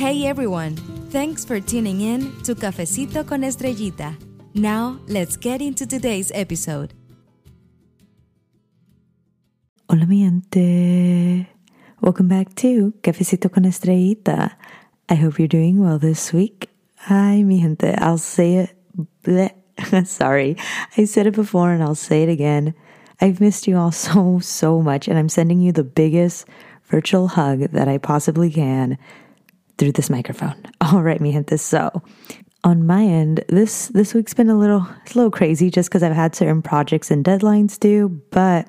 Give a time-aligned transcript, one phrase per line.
[0.00, 0.76] Hey everyone!
[1.10, 4.16] Thanks for tuning in to Cafecito con Estrellita.
[4.54, 6.94] Now, let's get into today's episode.
[9.90, 11.46] Hola mi gente.
[12.00, 14.52] Welcome back to Cafecito con Estrellita.
[15.10, 16.70] I hope you're doing well this week.
[17.00, 17.94] Hi mi gente.
[17.98, 18.70] I'll say it.
[19.22, 19.52] Bleh.
[20.06, 20.56] Sorry.
[20.96, 22.72] I said it before and I'll say it again.
[23.20, 26.46] I've missed you all so, so much, and I'm sending you the biggest
[26.86, 28.96] virtual hug that I possibly can
[29.80, 30.54] through this microphone.
[30.80, 31.56] All right, mi gente.
[31.56, 32.02] So,
[32.62, 36.12] on my end, this this week's been a little a little crazy just because I've
[36.12, 38.68] had certain projects and deadlines due, but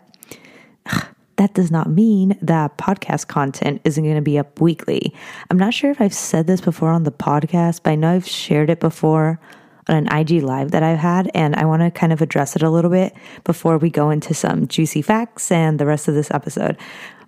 [0.87, 1.05] ugh,
[1.35, 5.13] that does not mean that podcast content isn't going to be up weekly.
[5.49, 8.27] I'm not sure if I've said this before on the podcast, but I know I've
[8.27, 9.39] shared it before
[9.89, 12.61] on an IG live that I've had, and I want to kind of address it
[12.61, 16.31] a little bit before we go into some juicy facts and the rest of this
[16.31, 16.77] episode.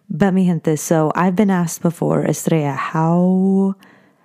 [0.10, 3.76] But mi gente, so I've been asked before, Estrella, how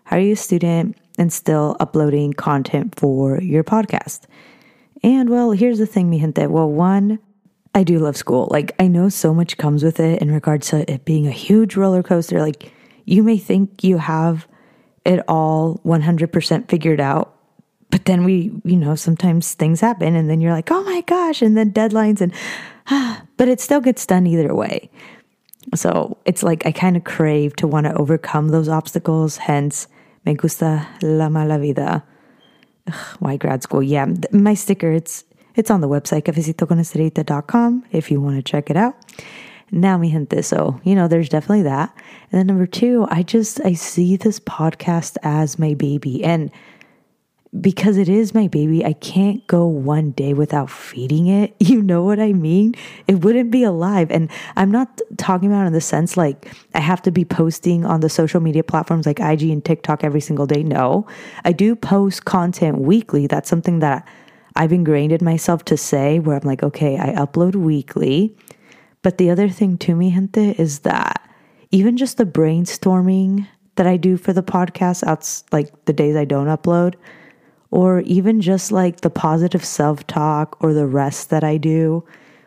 [0.05, 4.23] how are you a student and still uploading content for your podcast?
[5.03, 6.47] And well, here's the thing, mi gente.
[6.47, 7.19] Well, one,
[7.75, 8.49] I do love school.
[8.51, 11.77] Like I know so much comes with it in regards to it being a huge
[11.77, 12.41] roller coaster.
[12.41, 12.73] Like
[13.05, 14.49] you may think you have
[15.05, 17.35] it all 100% figured out,
[17.91, 21.41] but then we, you know, sometimes things happen and then you're like, "Oh my gosh,"
[21.41, 22.33] and then deadlines and
[23.37, 24.91] but it still gets done either way.
[25.75, 29.37] So it's like I kind of crave to want to overcome those obstacles.
[29.37, 29.87] Hence,
[30.25, 32.05] me gusta la mala vida.
[32.87, 33.83] Ugh, why grad school?
[33.83, 35.25] Yeah, my sticker, it's
[35.55, 38.95] it's on the website, cafecitoconestrellita.com if you want to check it out.
[39.71, 41.95] Now, mi gente, so, you know, there's definitely that.
[42.31, 46.25] And then number two, I just, I see this podcast as my baby.
[46.25, 46.51] And
[47.61, 51.55] because it is my baby, I can't go one day without feeding it.
[51.69, 52.75] You know what I mean?
[53.07, 54.11] It wouldn't be alive.
[54.11, 58.01] And I'm not talking about in the sense like I have to be posting on
[58.01, 60.63] the social media platforms like IG and TikTok every single day.
[60.63, 61.07] No,
[61.45, 63.27] I do post content weekly.
[63.27, 64.09] That's something that
[64.57, 68.35] I've ingrained in myself to say where I'm like, okay, I upload weekly.
[69.03, 71.23] But the other thing to me, gente, is that
[71.71, 73.47] even just the brainstorming
[73.77, 76.95] that I do for the podcast, out like the days I don't upload,
[77.71, 82.05] or even just like the positive self talk or the rest that I do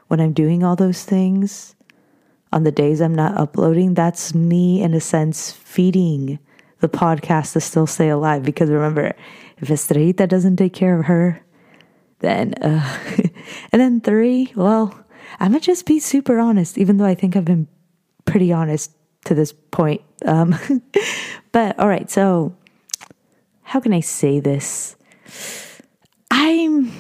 [0.08, 1.76] when I'm doing all those things
[2.54, 6.40] on the days I'm not uploading, that's me in a sense feeding
[6.80, 8.44] the podcast to still stay alive.
[8.44, 9.14] Because remember,
[9.58, 11.42] if Estrellita doesn't take care of her,
[12.20, 12.98] then, uh,
[13.72, 14.94] and then three, well,
[15.40, 17.68] I'm gonna just be super honest, even though I think I've been
[18.26, 18.92] pretty honest
[19.26, 20.02] to this point.
[20.26, 20.60] Um,
[21.52, 22.56] but all right, so
[23.64, 24.98] how can I say this?
[26.30, 26.92] I'm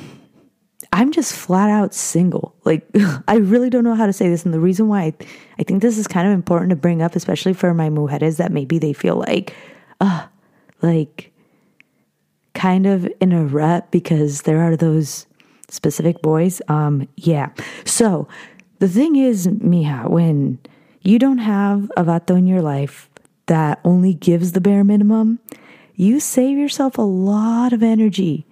[0.93, 2.55] I'm just flat out single.
[2.65, 2.87] Like
[3.27, 5.13] I really don't know how to say this and the reason why I,
[5.59, 8.51] I think this is kind of important to bring up especially for my mujeres that
[8.51, 9.55] maybe they feel like
[9.99, 10.25] uh
[10.81, 11.31] like
[12.53, 15.25] kind of in a rut because there are those
[15.69, 16.61] specific boys.
[16.67, 17.49] Um yeah.
[17.85, 18.27] So
[18.79, 20.59] the thing is, Mija, when
[21.01, 23.09] you don't have a vato in your life
[23.45, 25.39] that only gives the bare minimum,
[26.01, 28.47] you save yourself a lot of energy.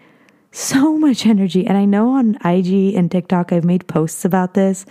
[0.52, 1.66] So much energy.
[1.66, 4.86] And I know on IG and TikTok, I've made posts about this.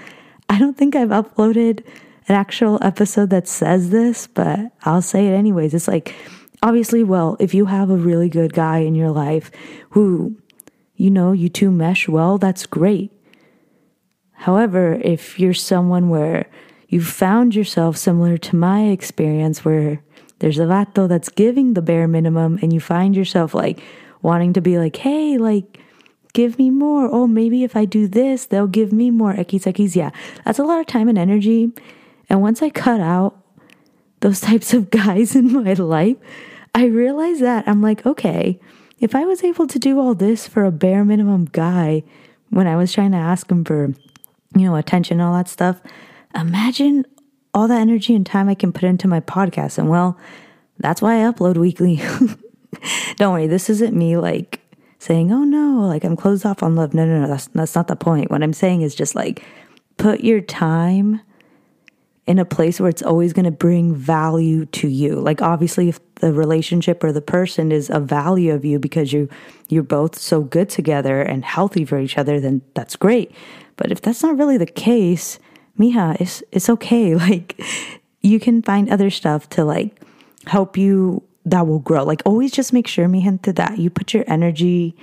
[0.49, 1.85] I don't think I've uploaded
[2.27, 5.73] an actual episode that says this, but I'll say it anyways.
[5.73, 6.17] It's like,
[6.61, 9.53] obviously, well, if you have a really good guy in your life
[9.91, 10.37] who,
[10.97, 13.13] you know, you two mesh well, that's great.
[14.33, 16.51] However, if you're someone where
[16.89, 20.03] you found yourself similar to my experience, where
[20.38, 23.81] there's a vato that's giving the bare minimum and you find yourself like
[24.22, 25.78] wanting to be like, hey, like,
[26.32, 27.09] give me more.
[27.10, 29.32] Oh, maybe if I do this, they'll give me more.
[29.32, 30.10] X, X, yeah.
[30.44, 31.72] That's a lot of time and energy.
[32.28, 33.43] And once I cut out
[34.21, 36.16] those types of guys in my life,
[36.75, 38.60] I realized that I'm like, okay,
[39.00, 42.03] if I was able to do all this for a bare minimum guy
[42.50, 43.94] when I was trying to ask him for,
[44.54, 45.80] you know, attention, all that stuff,
[46.34, 47.04] imagine
[47.54, 49.78] all that energy and time I can put into my podcast.
[49.78, 50.18] And well,
[50.78, 51.97] that's why I upload weekly.
[53.16, 54.60] Don't worry, this isn't me like
[54.98, 56.95] saying, oh no, like I'm closed off on love.
[56.95, 58.30] No, no, no, that's, that's not the point.
[58.30, 59.45] What I'm saying is just like
[59.97, 61.21] put your time
[62.27, 65.15] in a place where it's always going to bring value to you.
[65.15, 69.30] Like obviously if the relationship or the person is a value of you because you
[69.68, 73.33] you're both so good together and healthy for each other, then that's great.
[73.77, 75.39] But if that's not really the case,
[75.78, 77.15] Mija, it's it's okay.
[77.28, 77.60] Like
[78.21, 80.01] you can find other stuff to like
[80.47, 82.04] help you that will grow.
[82.04, 84.97] Like always just make sure, mi gente, that you put your energy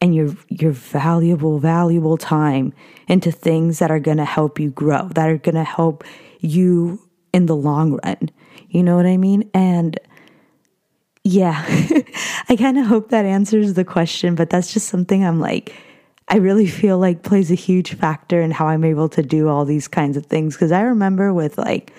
[0.00, 2.72] and your your valuable, valuable time
[3.08, 6.04] into things that are gonna help you grow, that are gonna help
[6.40, 7.00] you
[7.32, 8.30] in the long run.
[8.68, 9.48] You know what I mean?
[9.54, 9.98] And
[11.22, 11.64] yeah,
[12.48, 15.74] I kind of hope that answers the question, but that's just something I'm like,
[16.28, 19.64] I really feel like plays a huge factor in how I'm able to do all
[19.64, 20.56] these kinds of things.
[20.56, 21.92] Cause I remember with like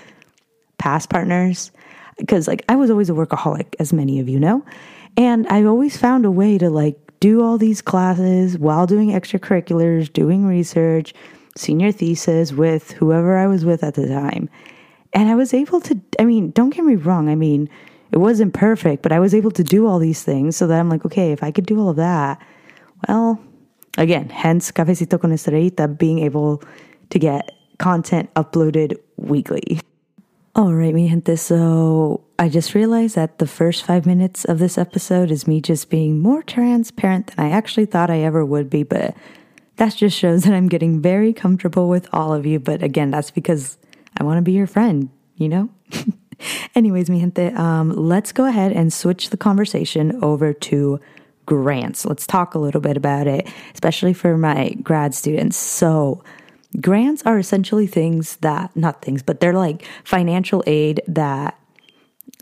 [0.78, 1.72] past partners,
[2.18, 4.66] because like I was always a workaholic, as many of you know,
[5.18, 10.12] and I always found a way to like do all these classes while doing extracurriculars,
[10.12, 11.14] doing research,
[11.58, 14.50] senior thesis with whoever I was with at the time.
[15.14, 17.30] And I was able to, I mean, don't get me wrong.
[17.30, 17.70] I mean,
[18.12, 20.90] it wasn't perfect, but I was able to do all these things so that I'm
[20.90, 22.42] like, okay, if I could do all of that,
[23.08, 23.40] well,
[23.98, 26.62] again, hence Cafecito con Estrellita being able
[27.10, 29.80] to get content uploaded weekly.
[30.56, 31.36] All right, mi gente.
[31.36, 35.90] So I just realized that the first five minutes of this episode is me just
[35.90, 38.84] being more transparent than I actually thought I ever would be.
[38.84, 39.16] But
[39.76, 42.60] that just shows that I'm getting very comfortable with all of you.
[42.60, 43.78] But again, that's because
[44.18, 45.70] I want to be your friend, you know?
[46.76, 51.00] Anyways, mi gente, um, let's go ahead and switch the conversation over to
[51.46, 52.06] grants.
[52.06, 55.58] Let's talk a little bit about it, especially for my grad students.
[55.58, 56.24] So,
[56.80, 61.58] grants are essentially things that, not things, but they're like financial aid that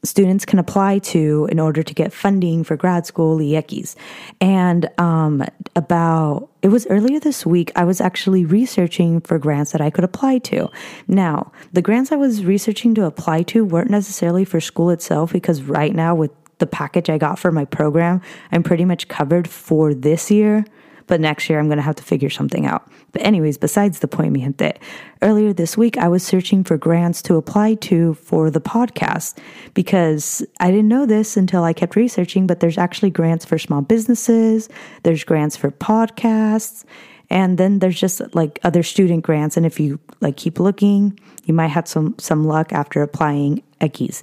[0.03, 3.95] students can apply to in order to get funding for grad school IEKIs.
[4.41, 5.43] And um,
[5.75, 10.03] about, it was earlier this week, I was actually researching for grants that I could
[10.03, 10.69] apply to.
[11.07, 15.63] Now, the grants I was researching to apply to weren't necessarily for school itself because
[15.63, 18.21] right now, with the package I got for my program,
[18.51, 20.65] I'm pretty much covered for this year
[21.07, 22.89] but next year I'm going to have to figure something out.
[23.11, 24.73] But, anyways, besides the point, mi gente,
[25.21, 29.37] earlier this week I was searching for grants to apply to for the podcast
[29.73, 33.81] because I didn't know this until I kept researching, but there's actually grants for small
[33.81, 34.69] businesses,
[35.03, 36.83] there's grants for podcasts.
[37.29, 39.57] And then there's just like other student grants.
[39.57, 44.21] And if you like keep looking, you might have some, some luck after applying IEKIs.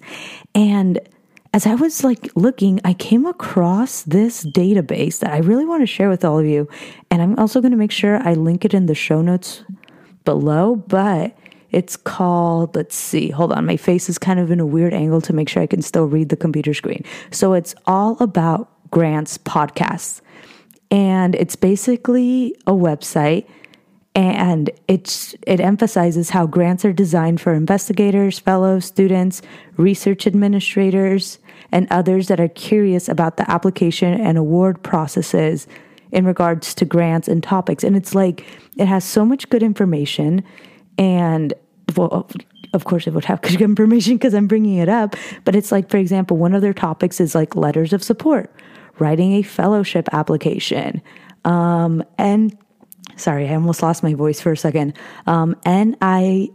[0.54, 1.00] And
[1.52, 5.86] as I was like looking, I came across this database that I really want to
[5.86, 6.68] share with all of you.
[7.10, 9.64] And I'm also going to make sure I link it in the show notes
[10.24, 11.36] below, but
[11.70, 13.66] it's called, let's see, hold on.
[13.66, 16.06] My face is kind of in a weird angle to make sure I can still
[16.06, 17.04] read the computer screen.
[17.30, 20.20] So it's all about grants podcasts.
[20.90, 23.46] And it's basically a website
[24.14, 29.40] and it's it emphasizes how grants are designed for investigators, fellows, students,
[29.76, 31.38] research administrators,
[31.70, 35.68] and others that are curious about the application and award processes
[36.10, 37.84] in regards to grants and topics.
[37.84, 38.44] And it's like
[38.76, 40.42] it has so much good information
[40.98, 41.54] and
[41.96, 42.28] well
[42.72, 45.14] of course it would have good information because I'm bringing it up,
[45.44, 48.52] but it's like for example, one of their topics is like letters of support,
[48.98, 51.00] writing a fellowship application,
[51.44, 52.56] um, and
[53.16, 54.94] sorry, I almost lost my voice for a second.
[55.26, 56.50] Um, NIH's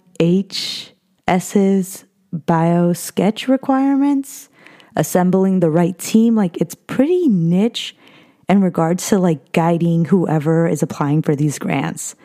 [2.32, 4.50] bio sketch requirements,
[4.96, 6.36] assembling the right team.
[6.36, 7.96] Like it's pretty niche
[8.48, 12.16] in regards to like guiding whoever is applying for these grants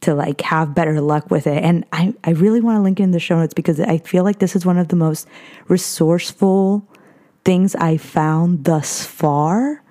[0.00, 1.62] to like have better luck with it.
[1.62, 4.22] And I, I really want to link it in the show notes because I feel
[4.22, 5.26] like this is one of the most
[5.66, 6.88] resourceful
[7.44, 9.82] things I found thus far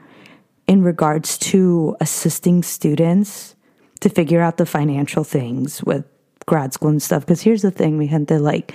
[0.68, 3.56] in regards to assisting students
[4.00, 6.06] to figure out the financial things with
[6.46, 7.24] grad school and stuff.
[7.24, 8.74] Because here's the thing, we had to like,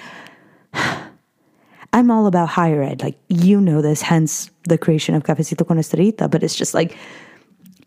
[1.92, 3.02] I'm all about higher ed.
[3.02, 6.30] Like, you know this, hence the creation of Cafecito con Estrellita.
[6.30, 6.97] But it's just like,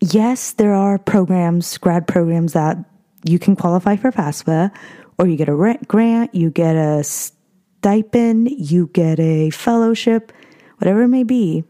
[0.00, 2.78] yes, there are programs, grad programs that
[3.24, 4.70] you can qualify for FAFSA,
[5.18, 10.32] or you get a grant, you get a stipend, you get a fellowship,
[10.78, 11.64] whatever it may be.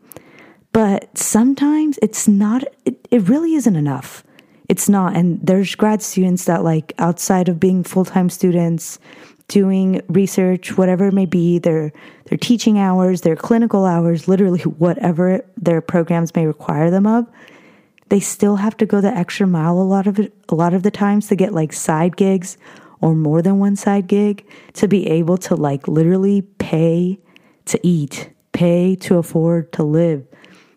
[0.72, 4.25] But sometimes it's not, it, it really isn't enough
[4.68, 5.16] it's not.
[5.16, 8.98] And there's grad students that, like, outside of being full time students,
[9.48, 11.92] doing research, whatever it may be, their
[12.24, 17.26] their teaching hours, their clinical hours, literally whatever their programs may require them of,
[18.08, 20.82] they still have to go the extra mile a lot of it, a lot of
[20.82, 22.56] the times to get like side gigs
[23.00, 27.18] or more than one side gig to be able to like literally pay
[27.66, 30.26] to eat, pay to afford to live,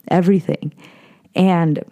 [0.10, 0.74] everything.
[1.36, 1.84] And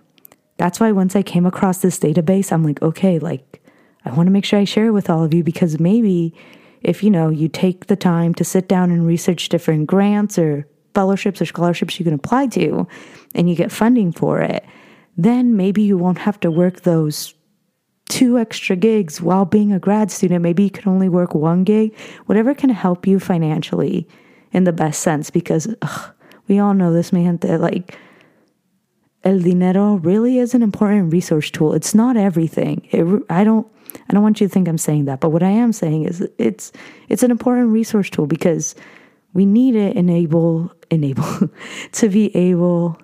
[0.57, 3.63] that's why once I came across this database, I'm like, okay, like
[4.05, 6.33] I want to make sure I share it with all of you because maybe
[6.81, 10.67] if you know you take the time to sit down and research different grants or
[10.93, 12.87] fellowships or scholarships you can apply to
[13.35, 14.65] and you get funding for it,
[15.15, 17.33] then maybe you won't have to work those
[18.07, 20.41] two extra gigs while being a grad student.
[20.41, 21.95] Maybe you can only work one gig,
[22.25, 24.07] whatever can help you financially
[24.53, 26.13] in the best sense because ugh,
[26.47, 27.97] we all know this man that like
[29.23, 31.73] el dinero really is an important resource tool.
[31.73, 32.87] It's not everything.
[32.91, 33.67] It, I don't
[34.09, 36.27] I don't want you to think I'm saying that, but what I am saying is
[36.37, 36.71] it's
[37.09, 38.75] it's an important resource tool because
[39.33, 41.25] we need it enable enable
[41.93, 42.99] to be able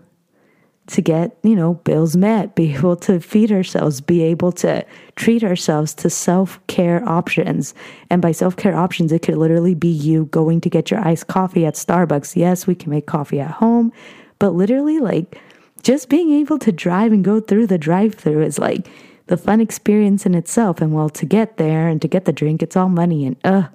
[0.85, 5.43] to get, you know, bills met, be able to feed ourselves, be able to treat
[5.43, 7.73] ourselves to self care options.
[8.09, 11.27] And by self care options, it could literally be you going to get your iced
[11.27, 12.35] coffee at Starbucks.
[12.35, 13.91] Yes, we can make coffee at home,
[14.39, 15.39] but literally, like,
[15.83, 18.87] just being able to drive and go through the drive through is like
[19.27, 20.81] the fun experience in itself.
[20.81, 23.67] And well, to get there and to get the drink, it's all money and uh.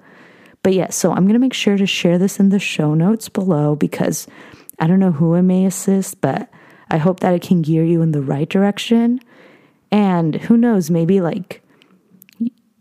[0.61, 3.29] But yeah, so I'm going to make sure to share this in the show notes
[3.29, 4.27] below because
[4.77, 6.49] I don't know who it may assist, but
[6.89, 9.21] I hope that it can gear you in the right direction.
[9.89, 11.63] And who knows, maybe like,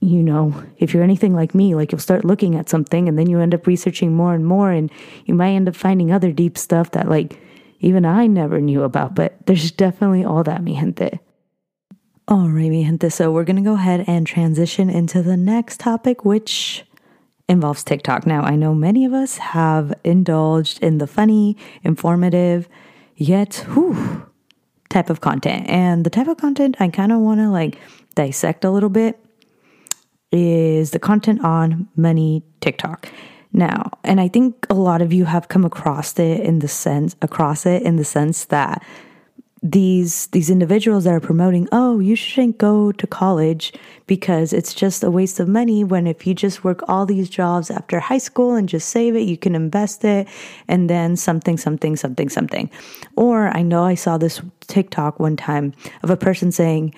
[0.00, 3.28] you know, if you're anything like me, like you'll start looking at something and then
[3.28, 4.90] you end up researching more and more, and
[5.26, 7.40] you might end up finding other deep stuff that, like,
[7.80, 9.14] even I never knew about.
[9.14, 11.18] But there's definitely all that, mi gente.
[12.26, 13.10] All right, mi gente.
[13.10, 16.84] So we're going to go ahead and transition into the next topic, which
[17.48, 18.26] involves TikTok.
[18.26, 22.68] Now, I know many of us have indulged in the funny, informative,
[23.16, 24.26] yet whew,
[24.90, 25.68] type of content.
[25.68, 27.78] And the type of content I kind of want to like
[28.14, 29.18] dissect a little bit
[30.30, 33.08] is the content on money TikTok.
[33.52, 37.16] Now, and I think a lot of you have come across it in the sense
[37.22, 38.82] across it in the sense that
[39.62, 43.72] these these individuals that are promoting oh you shouldn't go to college
[44.06, 47.70] because it's just a waste of money when if you just work all these jobs
[47.70, 50.28] after high school and just save it you can invest it
[50.68, 52.70] and then something something something something.
[53.16, 56.94] Or i know i saw this tiktok one time of a person saying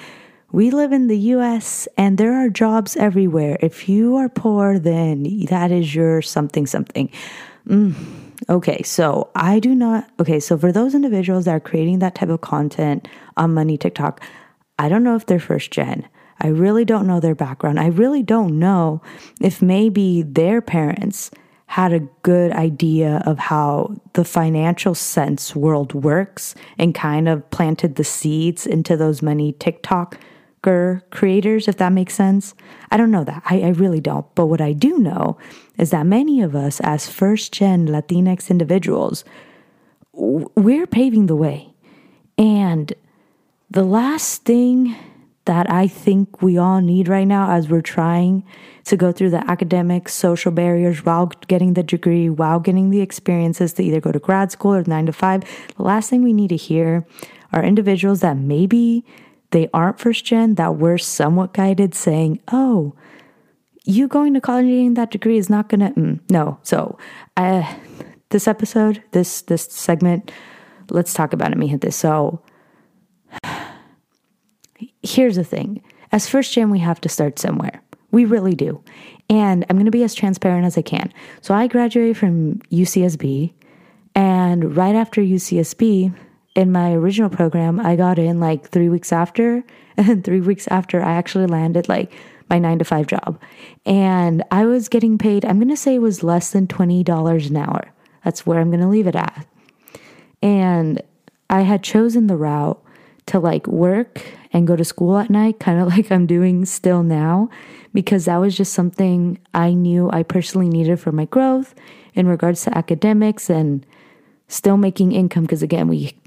[0.52, 3.58] we live in the US and there are jobs everywhere.
[3.60, 7.10] If you are poor, then that is your something something.
[7.68, 7.94] Mm
[8.48, 10.08] Okay, so I do not.
[10.18, 14.20] Okay, so for those individuals that are creating that type of content on Money TikTok,
[14.78, 16.08] I don't know if they're first gen.
[16.40, 17.78] I really don't know their background.
[17.78, 19.02] I really don't know
[19.42, 21.30] if maybe their parents
[21.66, 27.96] had a good idea of how the financial sense world works and kind of planted
[27.96, 30.18] the seeds into those money TikTok
[30.62, 32.54] creators, if that makes sense.
[32.90, 33.42] I don't know that.
[33.46, 34.26] I, I really don't.
[34.34, 35.38] But what I do know
[35.78, 39.24] is that many of us, as first gen Latinx individuals,
[40.12, 41.72] we're paving the way.
[42.36, 42.92] And
[43.70, 44.96] the last thing
[45.46, 48.44] that I think we all need right now as we're trying
[48.84, 53.72] to go through the academic, social barriers while getting the degree, while getting the experiences
[53.74, 55.42] to either go to grad school or nine to five,
[55.76, 57.06] the last thing we need to hear
[57.52, 59.04] are individuals that maybe
[59.50, 62.94] they aren't first gen that were somewhat guided saying, oh,
[63.84, 66.58] you going to college and getting that degree is not gonna mm, no.
[66.62, 66.98] So
[67.36, 67.74] uh,
[68.30, 70.30] this episode, this this segment,
[70.90, 71.96] let's talk about it, me hit this.
[71.96, 72.42] So
[75.02, 75.82] here's the thing.
[76.12, 77.82] As first gen, we have to start somewhere.
[78.10, 78.82] We really do.
[79.28, 81.12] And I'm gonna be as transparent as I can.
[81.40, 83.52] So I graduated from UCSB,
[84.14, 86.14] and right after UCSB,
[86.60, 89.64] in my original program, I got in like three weeks after,
[89.96, 92.12] and three weeks after, I actually landed like
[92.48, 93.40] my nine to five job.
[93.86, 97.56] And I was getting paid, I'm going to say it was less than $20 an
[97.56, 97.92] hour.
[98.24, 99.46] That's where I'm going to leave it at.
[100.42, 101.00] And
[101.48, 102.82] I had chosen the route
[103.26, 104.20] to like work
[104.52, 107.48] and go to school at night, kind of like I'm doing still now,
[107.94, 111.74] because that was just something I knew I personally needed for my growth
[112.14, 113.86] in regards to academics and
[114.48, 115.44] still making income.
[115.44, 116.19] Because again, we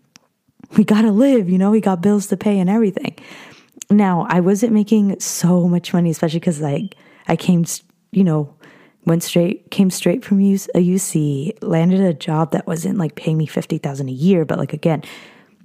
[0.77, 3.15] we got to live, you know, we got bills to pay and everything.
[3.89, 6.95] Now, I wasn't making so much money, especially because like
[7.27, 7.65] I came,
[8.11, 8.53] you know,
[9.05, 13.45] went straight, came straight from a UC, landed a job that wasn't like paying me
[13.45, 14.45] 50,000 a year.
[14.45, 15.03] But like, again,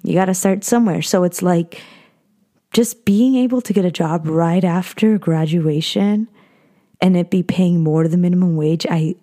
[0.02, 1.02] you got to start somewhere.
[1.02, 1.80] So it's like
[2.72, 6.28] just being able to get a job right after graduation
[7.00, 8.86] and it be paying more than minimum wage.
[8.90, 9.14] I,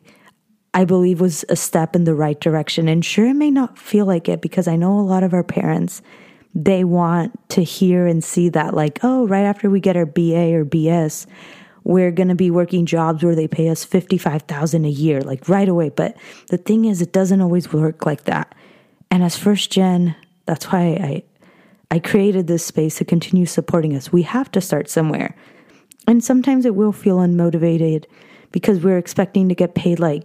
[0.75, 2.89] I believe was a step in the right direction.
[2.89, 5.44] And sure, it may not feel like it because I know a lot of our
[5.44, 6.01] parents,
[6.53, 10.53] they want to hear and see that, like, oh, right after we get our BA
[10.53, 11.27] or BS,
[11.86, 15.70] we're going to be working jobs where they pay us 55,000 a year, like right
[15.70, 15.89] away.
[15.89, 16.17] But
[16.50, 18.53] the thing is, it doesn't always work like that.
[19.10, 20.13] And as first gen,
[20.46, 21.24] that's why I,
[21.89, 24.12] I created this space to continue supporting us.
[24.12, 25.38] We have to start somewhere.
[26.05, 28.05] And sometimes it will feel unmotivated
[28.51, 30.24] because we're expecting to get paid like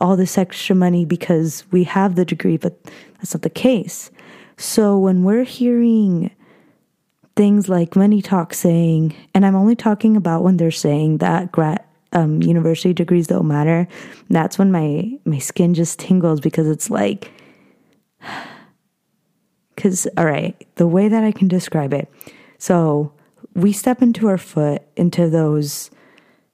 [0.00, 2.82] all this extra money because we have the degree, but
[3.18, 4.10] that's not the case.
[4.56, 6.30] So when we're hearing
[7.36, 11.84] things like Money Talk saying, and I'm only talking about when they're saying that grad
[12.12, 13.86] um, university degrees don't matter,
[14.30, 17.30] that's when my my skin just tingles because it's like,
[19.74, 22.10] because all right, the way that I can describe it,
[22.58, 23.12] so
[23.54, 25.90] we step into our foot into those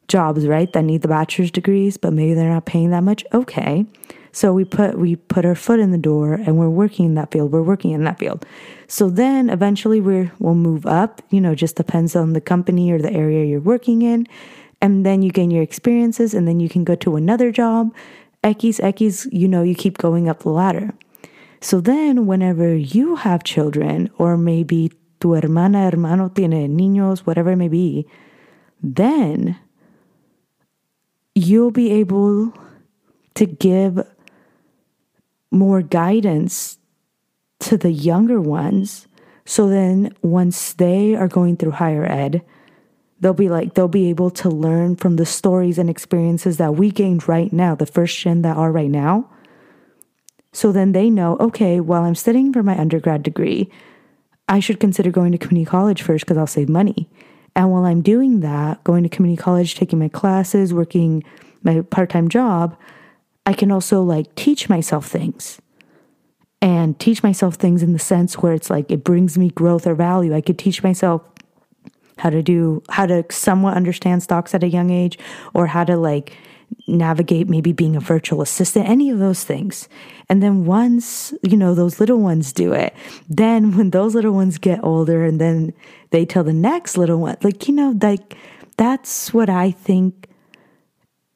[0.09, 0.73] jobs, right?
[0.73, 3.25] That need the bachelor's degrees, but maybe they're not paying that much.
[3.33, 3.87] Okay.
[4.33, 7.31] So we put we put our foot in the door and we're working in that
[7.31, 7.53] field.
[7.53, 8.45] We're working in that field.
[8.89, 13.01] So then eventually we will move up, you know, just depends on the company or
[13.01, 14.27] the area you're working in.
[14.81, 17.95] And then you gain your experiences and then you can go to another job.
[18.43, 20.93] X, X, you know, you keep going up the ladder.
[21.61, 27.57] So then whenever you have children or maybe tu hermana, hermano tiene niños, whatever it
[27.57, 28.07] may be,
[28.83, 29.57] then
[31.35, 32.53] you'll be able
[33.35, 34.07] to give
[35.51, 36.79] more guidance
[37.61, 39.07] to the younger ones.
[39.45, 42.43] So then once they are going through higher ed,
[43.21, 46.91] they'll be like, they'll be able to learn from the stories and experiences that we
[46.91, 49.31] gained right now, the first gen that are right now.
[50.53, 53.71] So then they know, okay, while I'm studying for my undergrad degree,
[54.49, 57.09] I should consider going to community college first because I'll save money.
[57.57, 61.23] And while I'm doing that, going to community college, taking my classes, working
[61.63, 62.77] my part time job,
[63.47, 65.61] I can also like teach myself things
[66.61, 69.95] and teach myself things in the sense where it's like it brings me growth or
[69.95, 70.35] value.
[70.35, 71.23] I could teach myself
[72.19, 75.19] how to do, how to somewhat understand stocks at a young age
[75.53, 76.37] or how to like
[76.87, 79.89] navigate maybe being a virtual assistant, any of those things.
[80.29, 82.95] And then once, you know, those little ones do it,
[83.29, 85.73] then when those little ones get older and then
[86.11, 88.37] they tell the next little one, like, you know, like
[88.77, 90.29] that's what I think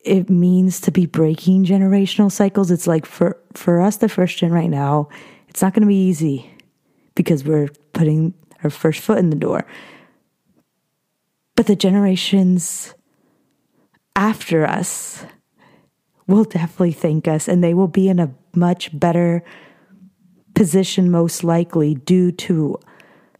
[0.00, 2.70] it means to be breaking generational cycles.
[2.70, 5.08] It's like for, for us, the first gen right now,
[5.48, 6.50] it's not going to be easy
[7.14, 9.66] because we're putting our first foot in the door.
[11.56, 12.94] But the generations
[14.18, 15.24] after us
[16.26, 19.44] will definitely thank us and they will be in a much better
[20.54, 22.76] position, most likely, due to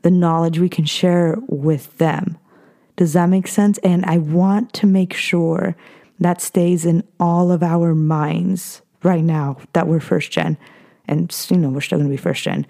[0.02, 2.38] the knowledge we can share with them.
[2.94, 3.78] Does that make sense?
[3.78, 5.74] And I want to make sure
[6.20, 10.56] that stays in all of our minds right now that we're first gen.
[11.08, 12.66] And, you know, we're still going to be first gen.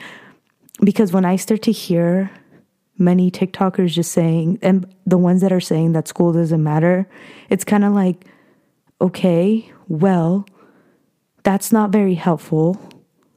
[0.83, 2.30] Because when I start to hear
[2.98, 7.08] many TikTokers just saying, and the ones that are saying that school doesn't matter,
[7.48, 8.26] it's kind of like,
[9.00, 10.46] okay, well,
[11.44, 12.80] that's not very helpful.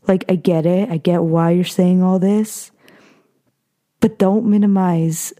[0.08, 0.89] Like, I get it.
[0.89, 2.71] I get why you're saying all this.
[4.00, 5.34] But don't minimize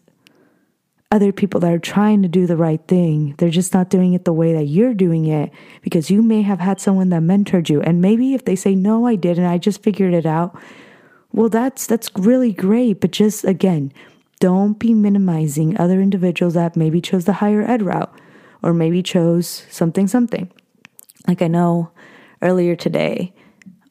[1.12, 3.36] other people that are trying to do the right thing.
[3.38, 6.60] They're just not doing it the way that you're doing it because you may have
[6.60, 7.82] had someone that mentored you.
[7.82, 10.58] And maybe if they say, no, I didn't, I just figured it out.
[11.34, 13.94] Well, that's that's really great, but just again,
[14.42, 18.12] don't be minimizing other individuals that maybe chose the higher ed route
[18.64, 20.52] or maybe chose something something.
[21.28, 21.92] Like I know
[22.42, 23.34] earlier today,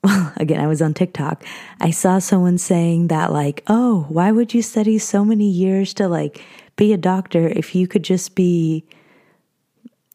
[0.03, 1.45] well, again, I was on TikTok.
[1.81, 6.09] I saw someone saying that, like, oh, why would you study so many years to
[6.09, 6.43] like
[6.75, 8.85] be a doctor if you could just be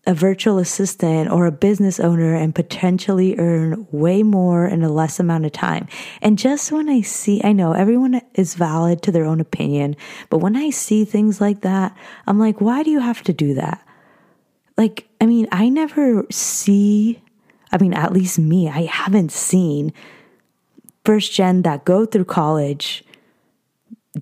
[0.08, 5.20] a virtual assistant or a business owner and potentially earn way more in a less
[5.20, 5.88] amount of time.
[6.22, 9.96] And just when I see, I know everyone is valid to their own opinion,
[10.30, 11.96] but when I see things like that,
[12.28, 13.86] I'm like, why do you have to do that?
[14.78, 17.22] Like, I mean, I never see,
[17.72, 19.92] I mean, at least me, I haven't seen
[21.04, 23.04] first gen that go through college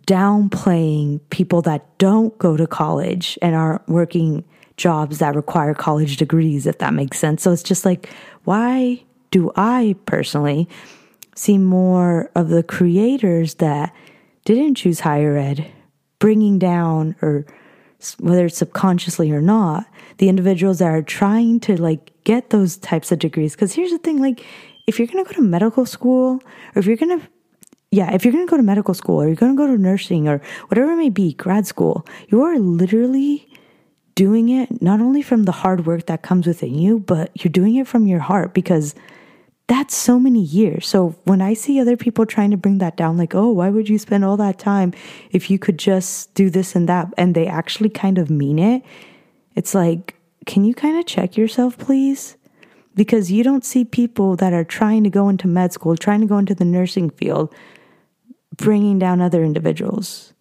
[0.07, 4.43] downplaying people that don't go to college and aren't working
[4.77, 7.43] jobs that require college degrees, if that makes sense.
[7.43, 8.09] So it's just like,
[8.43, 10.67] why do I personally
[11.35, 13.93] see more of the creators that
[14.45, 15.71] didn't choose higher ed
[16.19, 17.45] bringing down or
[18.19, 19.85] whether it's subconsciously or not
[20.17, 23.97] the individuals that are trying to like get those types of degrees because here's the
[23.97, 24.45] thing like
[24.87, 26.41] if you're going to go to medical school
[26.75, 27.27] or if you're going to
[27.91, 29.81] yeah if you're going to go to medical school or you're going to go to
[29.81, 33.47] nursing or whatever it may be grad school you are literally
[34.15, 37.75] doing it not only from the hard work that comes within you, but you're doing
[37.75, 38.95] it from your heart because
[39.67, 40.87] that's so many years.
[40.87, 43.89] So when I see other people trying to bring that down, like, oh, why would
[43.89, 44.93] you spend all that time
[45.31, 47.13] if you could just do this and that?
[47.17, 48.83] And they actually kind of mean it.
[49.55, 52.35] It's like, can you kind of check yourself, please?
[52.95, 56.27] Because you don't see people that are trying to go into med school, trying to
[56.27, 57.53] go into the nursing field,
[58.57, 60.33] bringing down other individuals,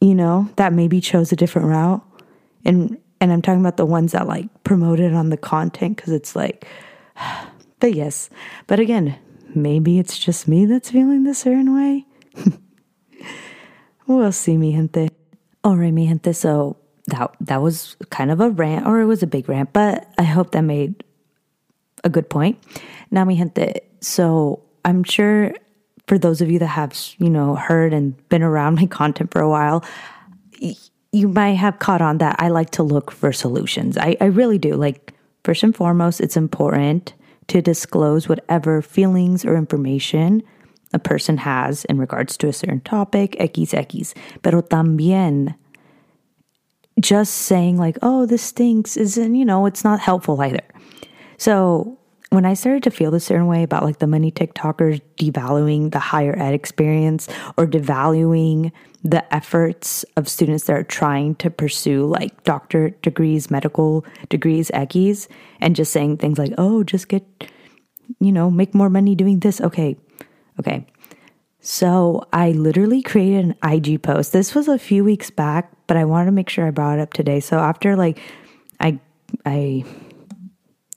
[0.00, 2.02] you know, that maybe chose a different route
[2.64, 6.12] and and I'm talking about the ones that like promote it on the content because
[6.12, 6.66] it's like,
[7.80, 8.30] but yes,
[8.66, 9.16] but again,
[9.54, 12.06] maybe it's just me that's feeling this certain way.
[14.06, 15.08] we'll see, mi gente.
[15.64, 16.34] All right, mi gente.
[16.34, 20.08] So that that was kind of a rant, or it was a big rant, but
[20.18, 21.04] I hope that made
[22.04, 22.58] a good point.
[23.10, 23.80] Now, mi gente.
[24.00, 25.54] So I'm sure
[26.08, 29.40] for those of you that have you know heard and been around my content for
[29.40, 29.84] a while
[31.12, 33.98] you might have caught on that I like to look for solutions.
[33.98, 34.74] I, I really do.
[34.74, 35.12] Like,
[35.44, 37.12] first and foremost, it's important
[37.48, 40.42] to disclose whatever feelings or information
[40.94, 44.14] a person has in regards to a certain topic, X, X.
[44.42, 45.54] Pero también,
[47.00, 50.64] just saying, like, oh, this stinks, isn't, you know, it's not helpful either.
[51.36, 51.98] So,
[52.30, 55.98] when I started to feel this certain way about like the many TikTokers devaluing the
[55.98, 58.72] higher ed experience or devaluing
[59.04, 65.28] the efforts of students that are trying to pursue like doctorate degrees, medical degrees, Eckies,
[65.60, 67.24] and just saying things like, oh, just get,
[68.20, 69.60] you know, make more money doing this.
[69.60, 69.96] Okay.
[70.60, 70.86] Okay.
[71.60, 74.32] So I literally created an IG post.
[74.32, 77.02] This was a few weeks back, but I wanted to make sure I brought it
[77.02, 77.40] up today.
[77.40, 78.20] So after like
[78.80, 79.00] I
[79.44, 79.84] I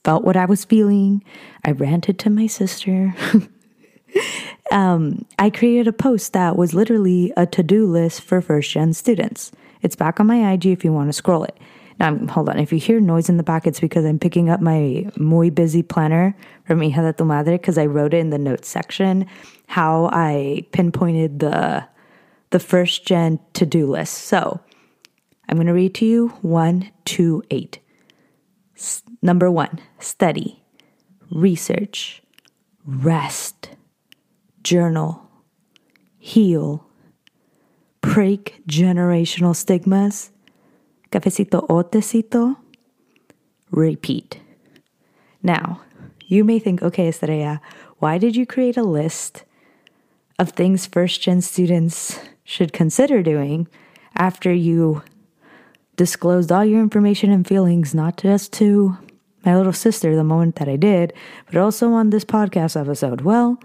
[0.04, 1.24] felt what I was feeling.
[1.64, 3.12] I ranted to my sister.
[4.70, 8.92] um, I created a post that was literally a to do list for first gen
[8.92, 9.52] students.
[9.82, 11.56] It's back on my IG if you want to scroll it.
[11.98, 12.58] Now, hold on.
[12.58, 15.82] If you hear noise in the back, it's because I'm picking up my muy busy
[15.82, 19.26] planner from Hija de tu Madre because I wrote it in the notes section
[19.66, 21.86] how I pinpointed the
[22.50, 24.14] the first gen to do list.
[24.14, 24.60] So
[25.48, 27.80] I'm going to read to you one, two, eight.
[29.22, 30.62] Number one, study,
[31.30, 32.22] research,
[32.84, 33.70] rest,
[34.66, 35.22] journal,
[36.18, 36.84] heal,
[38.00, 40.32] break generational stigmas,
[41.12, 42.56] cafecito o tecito,
[43.70, 44.40] repeat.
[45.40, 45.82] Now,
[46.26, 47.60] you may think, okay, Estrella,
[48.00, 49.44] why did you create a list
[50.40, 53.68] of things first gen students should consider doing
[54.16, 55.04] after you
[55.94, 58.98] disclosed all your information and feelings, not just to
[59.44, 61.12] my little sister the moment that I did,
[61.46, 63.20] but also on this podcast episode?
[63.20, 63.60] Well,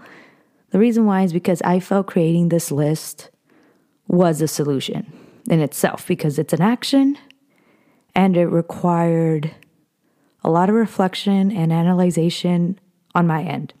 [0.72, 3.30] the reason why is because I felt creating this list
[4.08, 5.12] was a solution
[5.48, 7.18] in itself because it's an action
[8.14, 9.54] and it required
[10.42, 12.80] a lot of reflection and analyzation
[13.14, 13.74] on my end.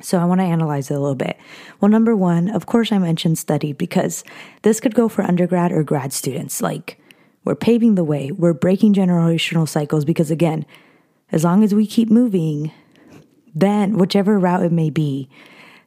[0.00, 1.38] So I want to analyze it a little bit.
[1.80, 4.22] Well, number one, of course, I mentioned study because
[4.62, 6.60] this could go for undergrad or grad students.
[6.60, 7.00] Like,
[7.44, 10.66] we're paving the way, we're breaking generational cycles because, again,
[11.32, 12.70] as long as we keep moving,
[13.54, 15.28] then whichever route it may be,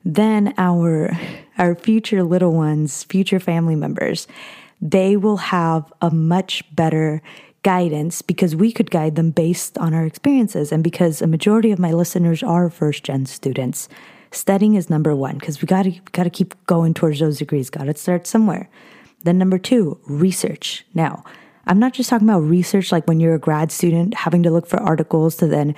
[0.04, 1.18] then our
[1.58, 4.28] our future little ones, future family members,
[4.82, 7.22] they will have a much better
[7.64, 11.78] guidance because we could guide them based on our experiences and because a majority of
[11.78, 13.88] my listeners are first gen students.
[14.32, 17.70] Studying is number 1 because we got to got to keep going towards those degrees.
[17.70, 18.70] Got to start somewhere.
[19.24, 20.84] Then number 2, research.
[20.96, 21.24] Now,
[21.68, 24.66] I'm not just talking about research like when you're a grad student having to look
[24.66, 25.76] for articles to then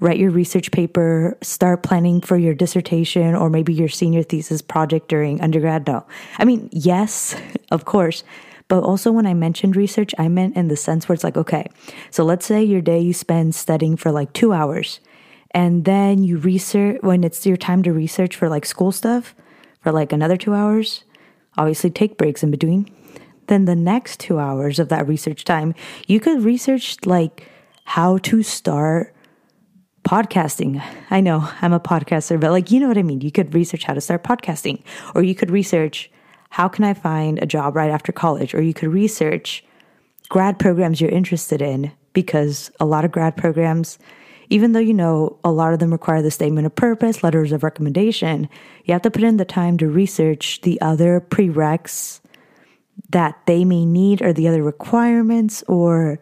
[0.00, 5.08] write your research paper, start planning for your dissertation or maybe your senior thesis project
[5.08, 5.86] during undergrad.
[5.86, 6.04] No.
[6.38, 7.34] I mean, yes,
[7.70, 8.24] of course.
[8.68, 11.68] But also, when I mentioned research, I meant in the sense where it's like, okay,
[12.10, 14.98] so let's say your day you spend studying for like two hours,
[15.52, 19.36] and then you research when it's your time to research for like school stuff
[19.82, 21.04] for like another two hours.
[21.56, 22.90] Obviously, take breaks in between
[23.46, 25.74] then the next two hours of that research time,
[26.06, 27.48] you could research like
[27.84, 29.14] how to start
[30.06, 30.80] podcasting.
[31.10, 33.22] I know I'm a podcaster, but like, you know what I mean?
[33.22, 34.82] You could research how to start podcasting,
[35.16, 36.08] or you could research
[36.50, 39.64] how can I find a job right after college, or you could research
[40.28, 43.98] grad programs you're interested in because a lot of grad programs,
[44.48, 47.64] even though you know a lot of them require the statement of purpose, letters of
[47.64, 48.48] recommendation,
[48.84, 52.20] you have to put in the time to research the other prereqs
[53.10, 56.20] that they may need or the other requirements or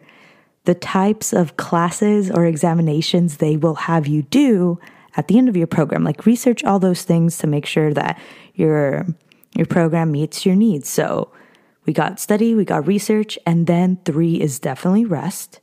[0.65, 4.79] the types of classes or examinations they will have you do
[5.15, 6.03] at the end of your program.
[6.03, 8.19] Like research all those things to make sure that
[8.55, 9.05] your
[9.55, 10.89] your program meets your needs.
[10.89, 11.31] So
[11.85, 15.59] we got study we got research and then 3 is definitely rest.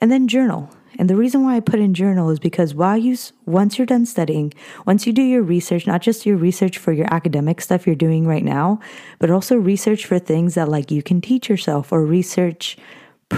[0.00, 0.70] And then journal.
[0.96, 4.06] And the reason why I put in journal is because while you once you're done
[4.06, 4.54] studying,
[4.86, 8.26] once you do your research, not just your research for your academic stuff you're doing
[8.26, 8.78] right now,
[9.18, 12.76] but also research for things that like you can teach yourself or research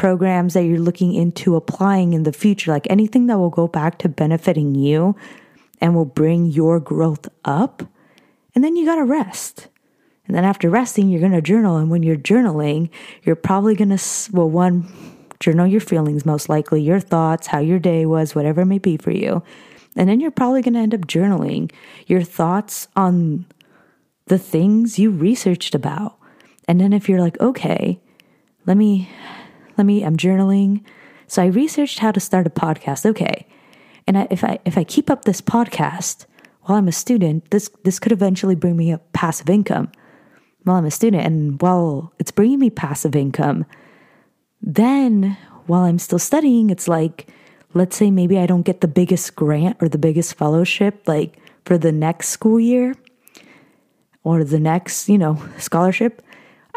[0.00, 3.98] programs that you're looking into applying in the future, like anything that will go back
[3.98, 5.16] to benefiting you
[5.80, 7.82] and will bring your growth up.
[8.54, 9.68] And then you got to rest.
[10.26, 11.76] And then after resting, you're going to journal.
[11.76, 12.90] And when you're journaling,
[13.22, 14.88] you're probably going to, well, one,
[15.38, 18.96] Journal your feelings, most likely, your thoughts, how your day was, whatever it may be
[18.96, 19.42] for you.
[19.94, 21.70] And then you're probably going to end up journaling
[22.06, 23.46] your thoughts on
[24.26, 26.16] the things you researched about.
[26.68, 28.00] And then if you're like, okay,
[28.66, 29.09] let me,
[29.76, 30.82] let me, I'm journaling.
[31.26, 33.04] So I researched how to start a podcast.
[33.06, 33.46] Okay.
[34.06, 36.26] And I, if I, if I keep up this podcast
[36.62, 39.90] while I'm a student, this, this could eventually bring me a passive income.
[40.66, 43.66] while I'm a student and while it's bringing me passive income,
[44.60, 45.36] then
[45.66, 47.28] while I'm still studying, it's like,
[47.74, 51.78] let's say maybe I don't get the biggest grant or the biggest fellowship like for
[51.78, 52.94] the next school year
[54.24, 56.20] or the next, you know, scholarship.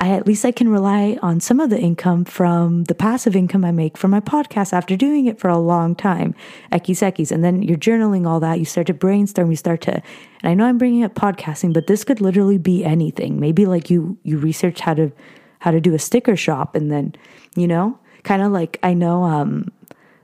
[0.01, 3.65] I at least I can rely on some of the income from the passive income
[3.65, 6.35] I make from my podcast after doing it for a long time.
[6.71, 7.31] Ekis Ekis.
[7.31, 8.59] And then you're journaling all that.
[8.59, 9.49] You start to brainstorm.
[9.49, 10.03] You start to, and
[10.43, 13.41] I know I'm bringing up podcasting, but this could literally be anything.
[13.41, 15.11] Maybe like you, you research how to,
[15.59, 17.13] how to do a sticker shop and then,
[17.57, 19.69] you know, kind of like I know, um,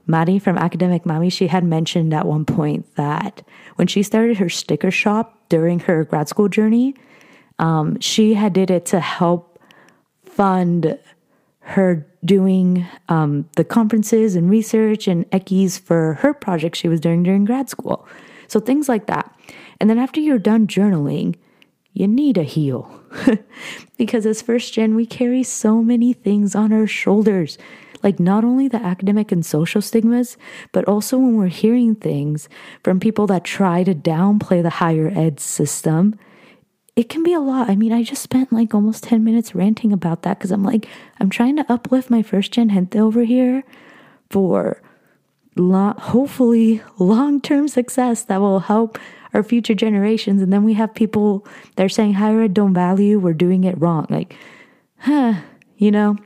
[0.06, 3.42] Mari from Academic Mommy, she had mentioned at one point that
[3.74, 6.94] when she started her sticker shop during her grad school journey,
[7.58, 9.45] um, she had did it to help
[10.36, 10.98] fund
[11.60, 17.22] her doing um, the conferences and research and Ekis for her project she was doing
[17.22, 18.06] during grad school.
[18.46, 19.34] So things like that.
[19.80, 21.36] And then after you're done journaling,
[21.94, 23.00] you need a heal.
[23.96, 27.56] because as first gen, we carry so many things on our shoulders.
[28.02, 30.36] Like not only the academic and social stigmas,
[30.72, 32.48] but also when we're hearing things
[32.84, 36.18] from people that try to downplay the higher ed system
[36.96, 37.68] it can be a lot.
[37.68, 40.88] I mean, I just spent like almost 10 minutes ranting about that because I'm like,
[41.20, 43.62] I'm trying to uplift my first gen gente over here
[44.30, 44.80] for
[45.56, 48.98] lo- hopefully long term success that will help
[49.34, 50.40] our future generations.
[50.40, 53.78] And then we have people that are saying higher ed don't value, we're doing it
[53.78, 54.06] wrong.
[54.08, 54.34] Like,
[54.98, 55.34] huh,
[55.76, 56.16] you know?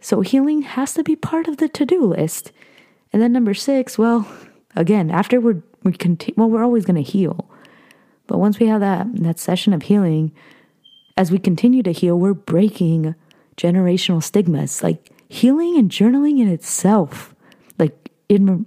[0.00, 2.50] So healing has to be part of the to do list.
[3.12, 4.26] And then number six, well,
[4.74, 7.49] again, after we're, we continue, well, we're always going to heal.
[8.30, 10.30] But once we have that that session of healing,
[11.16, 13.16] as we continue to heal, we're breaking
[13.56, 14.84] generational stigmas.
[14.84, 17.34] Like healing and journaling in itself,
[17.76, 18.66] like in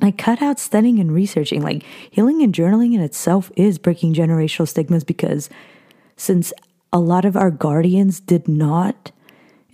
[0.00, 1.60] like cut out studying and researching.
[1.60, 5.50] Like healing and journaling in itself is breaking generational stigmas because
[6.16, 6.50] since
[6.90, 9.12] a lot of our guardians did not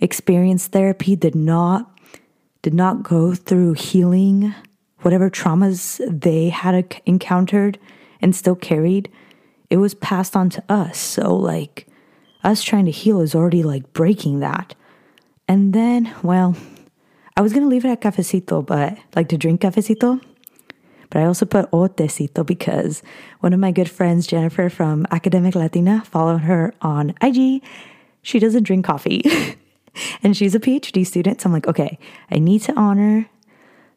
[0.01, 1.97] experience therapy, did not
[2.63, 4.53] did not go through healing
[5.03, 7.79] whatever traumas they had encountered
[8.21, 9.09] and still carried,
[9.69, 10.97] it was passed on to us.
[10.97, 11.87] So, like,
[12.43, 14.75] us trying to heal is already like breaking that.
[15.47, 16.55] And then, well,
[17.35, 20.21] I was to leave it at cafecito, but like to drink cafecito.
[21.09, 23.03] But I also put otecito because
[23.41, 27.61] one of my good friends, Jennifer from Academic Latina, followed her on IG.
[28.21, 29.23] She doesn't drink coffee
[30.23, 31.41] and she's a PhD student.
[31.41, 33.29] So I'm like, okay, I need to honor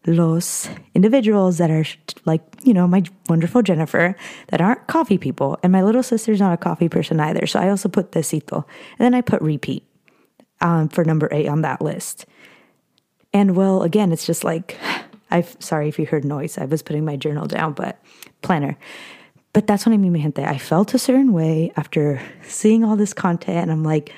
[0.06, 1.84] los individuals that are
[2.24, 4.14] like, you know, my wonderful Jennifer
[4.48, 5.58] that aren't coffee people.
[5.62, 7.46] And my little sister's not a coffee person either.
[7.46, 8.64] So I also put tecito.
[8.98, 9.84] And then I put repeat
[10.60, 12.26] um, for number eight on that list.
[13.32, 14.78] And well, again, it's just like,
[15.30, 16.58] I'm sorry if you heard noise.
[16.58, 18.00] I was putting my journal down, but
[18.42, 18.76] planner.
[19.52, 20.44] But that's what I mean, mi gente.
[20.44, 23.58] I felt a certain way after seeing all this content.
[23.58, 24.12] And I'm like,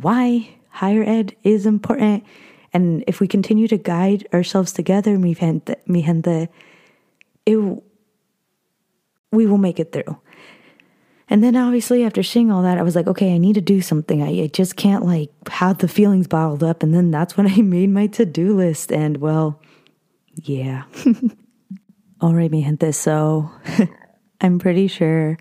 [0.00, 2.24] why higher ed is important
[2.72, 6.48] and if we continue to guide ourselves together, mi gente, mi gente
[7.44, 7.82] it,
[9.30, 10.18] we will make it through.
[11.28, 13.80] And then obviously after seeing all that, I was like, okay, I need to do
[13.80, 14.22] something.
[14.22, 16.82] I, I just can't like have the feelings bottled up.
[16.82, 18.92] And then that's when I made my to-do list.
[18.92, 19.60] And well,
[20.34, 20.84] yeah.
[22.20, 22.92] all right, mi gente.
[22.92, 23.50] So
[24.40, 25.38] I'm pretty sure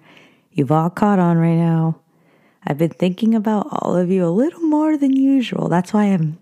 [0.51, 1.99] you've all caught on right now.
[2.65, 5.67] I've been thinking about all of you a little more than usual.
[5.67, 6.37] That's why I'm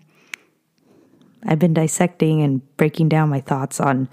[1.44, 4.08] I've been dissecting and breaking down my thoughts on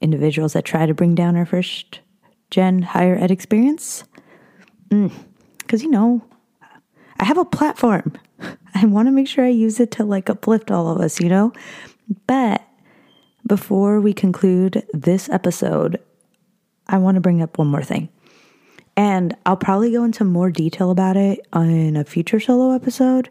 [0.00, 2.00] individuals that try to bring down our first
[2.50, 4.04] gen higher ed experience.
[4.88, 6.22] Because, mm, you know,
[7.18, 8.12] I have a platform.
[8.74, 11.28] I want to make sure I use it to like uplift all of us, you
[11.28, 11.52] know?
[12.26, 12.62] But
[13.46, 16.00] before we conclude this episode,
[16.88, 18.08] I want to bring up one more thing.
[18.96, 23.28] And I'll probably go into more detail about it in a future solo episode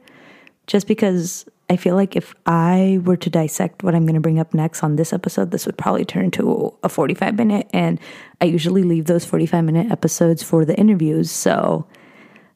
[0.68, 4.40] just because I feel like if I were to dissect what I'm going to bring
[4.40, 7.70] up next on this episode, this would probably turn into a 45 minute.
[7.74, 8.00] And
[8.42, 11.32] I usually leave those 45 minute episodes for the interviews.
[11.32, 11.88] So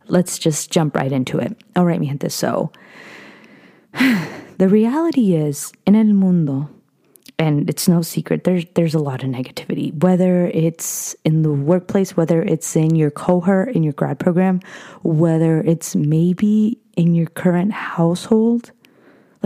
[0.08, 1.58] let's just jump right into it.
[1.76, 2.30] All right, mi gente.
[2.30, 2.72] So
[3.94, 6.70] the reality is, in el mundo,
[7.40, 12.18] and it's no secret, there's, there's a lot of negativity, whether it's in the workplace,
[12.18, 14.60] whether it's in your cohort, in your grad program,
[15.04, 18.72] whether it's maybe in your current household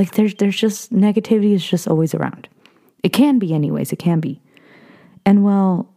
[0.01, 2.49] like there's there's just negativity is just always around.
[3.03, 4.41] It can be anyways, it can be.
[5.27, 5.93] And well,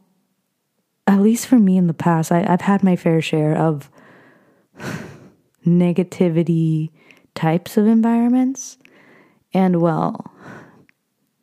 [1.06, 3.90] at least for me in the past, I, I've had my fair share of
[5.66, 6.90] negativity
[7.34, 8.76] types of environments.
[9.54, 10.30] And well,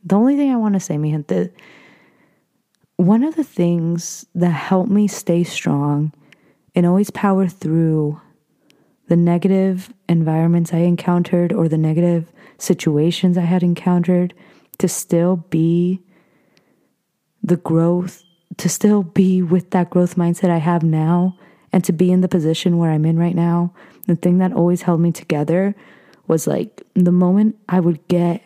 [0.03, 1.49] the only thing I want to say, mi gente,
[2.97, 6.13] one of the things that helped me stay strong
[6.75, 8.21] and always power through
[9.07, 14.33] the negative environments I encountered or the negative situations I had encountered
[14.77, 16.01] to still be
[17.43, 18.23] the growth,
[18.57, 21.37] to still be with that growth mindset I have now,
[21.73, 23.73] and to be in the position where I'm in right now.
[24.07, 25.75] The thing that always held me together
[26.27, 28.41] was like the moment I would get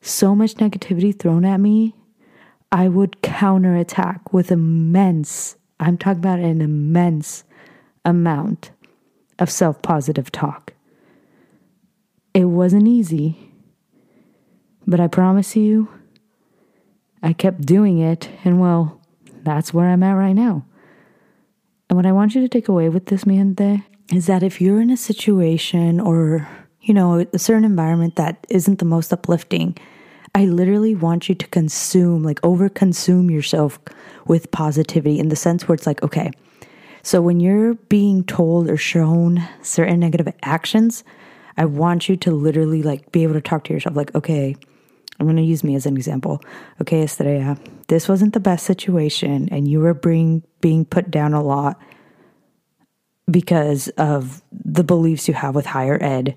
[0.00, 1.94] so much negativity thrown at me,
[2.70, 7.44] I would counterattack with immense, I'm talking about an immense
[8.04, 8.70] amount
[9.42, 10.72] of self positive talk.
[12.32, 13.52] It wasn't easy,
[14.86, 15.88] but I promise you,
[17.22, 19.00] I kept doing it, and well,
[19.42, 20.64] that's where I'm at right now.
[21.90, 24.60] And what I want you to take away with this, mi gente, is that if
[24.60, 26.48] you're in a situation or,
[26.80, 29.76] you know, a certain environment that isn't the most uplifting,
[30.34, 33.78] I literally want you to consume, like over consume yourself
[34.26, 36.30] with positivity in the sense where it's like, okay,
[37.02, 41.02] so when you're being told or shown certain negative actions,
[41.56, 44.56] I want you to literally like be able to talk to yourself like, okay,
[45.18, 46.40] I'm going to use me as an example.
[46.80, 51.42] Okay, Estrella, this wasn't the best situation and you were being being put down a
[51.42, 51.78] lot
[53.30, 56.36] because of the beliefs you have with higher ed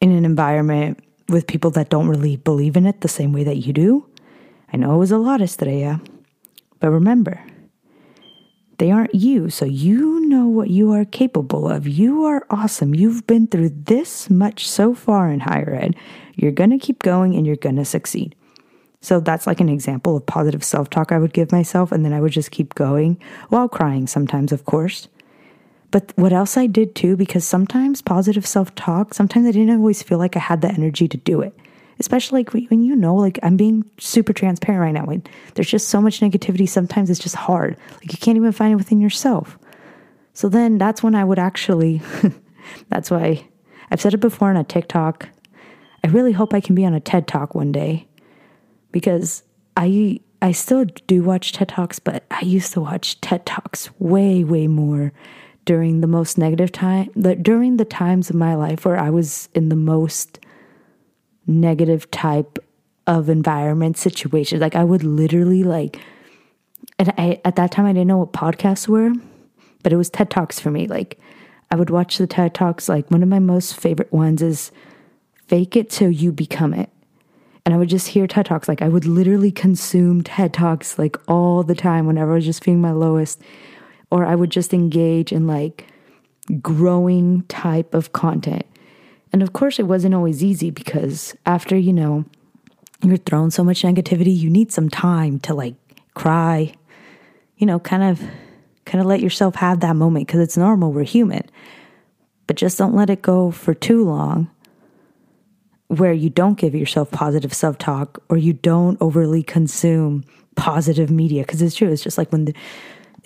[0.00, 3.56] in an environment with people that don't really believe in it the same way that
[3.56, 4.08] you do.
[4.72, 6.00] I know it was a lot, Estrella,
[6.80, 7.40] but remember,
[8.78, 11.86] they aren't you, so you know what you are capable of.
[11.86, 12.94] You are awesome.
[12.94, 15.96] You've been through this much so far in higher ed.
[16.34, 18.34] You're going to keep going and you're going to succeed.
[19.00, 22.12] So that's like an example of positive self talk I would give myself, and then
[22.12, 25.08] I would just keep going while crying sometimes, of course.
[25.90, 30.02] But what else I did too, because sometimes positive self talk, sometimes I didn't always
[30.02, 31.56] feel like I had the energy to do it.
[31.98, 35.06] Especially like when you know, like I'm being super transparent right now.
[35.06, 35.22] When
[35.54, 37.76] there's just so much negativity, sometimes it's just hard.
[37.94, 39.58] Like you can't even find it within yourself.
[40.34, 42.02] So then that's when I would actually,
[42.88, 43.46] that's why
[43.90, 45.28] I've said it before on a TikTok.
[46.04, 48.06] I really hope I can be on a TED Talk one day
[48.92, 49.42] because
[49.76, 54.44] I I still do watch TED Talks, but I used to watch TED Talks way,
[54.44, 55.12] way more
[55.64, 57.10] during the most negative time,
[57.42, 60.38] during the times of my life where I was in the most
[61.46, 62.58] negative type
[63.06, 64.60] of environment situation.
[64.60, 66.00] Like I would literally like,
[66.98, 69.12] and I, at that time I didn't know what podcasts were,
[69.82, 70.86] but it was TED Talks for me.
[70.86, 71.18] Like
[71.70, 72.88] I would watch the TED Talks.
[72.88, 74.72] Like one of my most favorite ones is
[75.46, 76.90] Fake It Till You Become It.
[77.64, 78.68] And I would just hear TED Talks.
[78.68, 82.64] Like I would literally consume TED Talks like all the time whenever I was just
[82.64, 83.40] feeling my lowest
[84.10, 85.86] or I would just engage in like
[86.60, 88.64] growing type of content.
[89.36, 92.24] And of course, it wasn't always easy because after, you know,
[93.02, 95.74] you're thrown so much negativity, you need some time to like
[96.14, 96.72] cry,
[97.58, 98.22] you know, kind of
[98.86, 101.42] kind of let yourself have that moment because it's normal, we're human.
[102.46, 104.50] But just don't let it go for too long
[105.88, 111.60] where you don't give yourself positive self-talk or you don't overly consume positive media because
[111.60, 112.54] it's true it's just like when the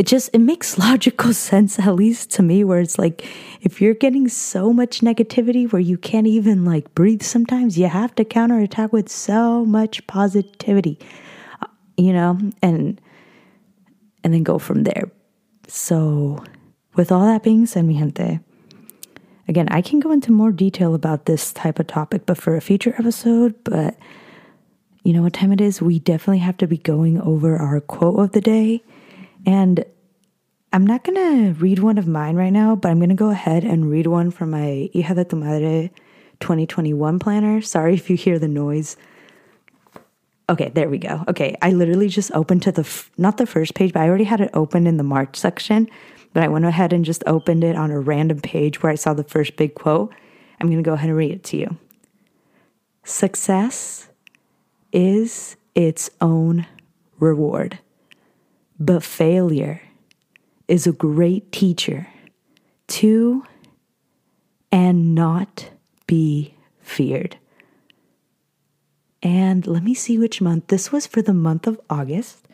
[0.01, 3.29] it just it makes logical sense at least to me where it's like
[3.61, 8.15] if you're getting so much negativity where you can't even like breathe sometimes you have
[8.15, 10.99] to counterattack with so much positivity
[11.61, 11.67] uh,
[11.99, 12.99] you know and
[14.23, 15.11] and then go from there.
[15.67, 16.45] So
[16.95, 18.41] with all that being said mi gente
[19.49, 22.61] again i can go into more detail about this type of topic but for a
[22.61, 23.97] future episode but
[25.05, 25.81] you know what time it is?
[25.81, 28.83] We definitely have to be going over our quote of the day
[29.47, 29.85] and
[30.73, 33.31] I'm not going to read one of mine right now, but I'm going to go
[33.31, 35.91] ahead and read one from my Hija de tu Madre
[36.41, 37.61] 2021 planner.
[37.61, 38.97] Sorry if you hear the noise.
[40.49, 41.25] Okay, there we go.
[41.29, 44.25] Okay, I literally just opened to the, f- not the first page, but I already
[44.25, 45.89] had it open in the March section.
[46.33, 49.15] But I went ahead and just opened it on a random page where I saw
[49.15, 50.13] the first big quote.
[50.61, 51.77] I'm going to go ahead and read it to you.
[53.03, 54.09] Success
[54.93, 56.67] is its own
[57.19, 57.79] reward.
[58.81, 59.83] But failure
[60.67, 62.09] is a great teacher
[62.89, 63.45] to
[64.73, 65.71] and not
[66.07, 67.37] be feared.
[69.23, 70.69] And let me see which month.
[70.69, 72.47] This was for the month of August.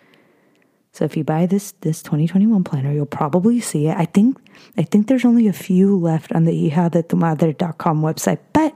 [0.92, 3.96] So if you buy this this 2021 planner, you'll probably see it.
[3.96, 4.38] I think
[4.76, 8.74] I think there's only a few left on the hijadetumadre.com website, but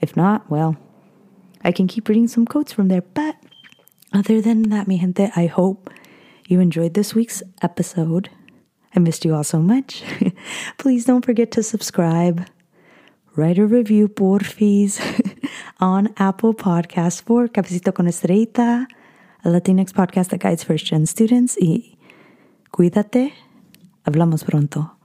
[0.00, 0.76] if not, well,
[1.62, 3.02] I can keep reading some quotes from there.
[3.02, 3.36] But
[4.12, 5.90] other than that, mi gente, I hope
[6.46, 8.30] you enjoyed this week's episode.
[8.94, 10.02] I missed you all so much.
[10.78, 12.46] Please don't forget to subscribe,
[13.36, 15.00] write a review, porfis,
[15.80, 18.86] on Apple Podcasts for Cafecito con Estrellita,
[19.44, 21.56] a Latinx podcast that guides first gen students.
[21.60, 21.96] Y
[22.70, 23.32] cuídate.
[24.04, 25.01] Hablamos pronto.